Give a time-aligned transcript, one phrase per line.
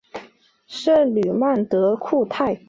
[0.65, 2.59] 圣吕曼德库泰。